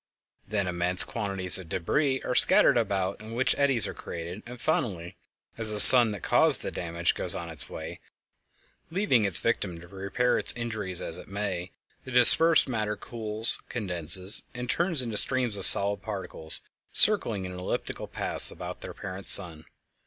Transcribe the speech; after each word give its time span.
Then 0.47 0.65
immense 0.65 1.03
quantities 1.03 1.59
of 1.59 1.69
débris 1.69 2.25
are 2.25 2.33
scattered 2.33 2.75
about 2.75 3.21
in 3.21 3.35
which 3.35 3.53
eddies 3.55 3.85
are 3.85 3.93
created, 3.93 4.41
and 4.47 4.59
finally, 4.59 5.15
as 5.59 5.69
the 5.71 5.79
sun 5.79 6.09
that 6.09 6.23
caused 6.23 6.63
the 6.63 6.71
damage 6.71 7.13
goes 7.13 7.35
on 7.35 7.51
its 7.51 7.69
way, 7.69 7.99
leaving 8.89 9.25
its 9.25 9.37
victim 9.37 9.79
to 9.79 9.87
repair 9.87 10.39
its 10.39 10.53
injuries 10.53 11.01
as 11.01 11.19
it 11.19 11.27
may, 11.27 11.69
the 12.03 12.09
dispersed 12.09 12.67
matter 12.67 12.95
cools, 12.95 13.61
condenses, 13.69 14.41
and 14.55 14.71
turns 14.71 15.03
into 15.03 15.17
streams 15.17 15.55
of 15.55 15.65
solid 15.65 16.01
particles 16.01 16.61
circling 16.91 17.45
in 17.45 17.51
elliptical 17.51 18.07
paths 18.07 18.49
about 18.49 18.81
their 18.81 18.95
parent 18.95 19.27
sun. 19.27 19.65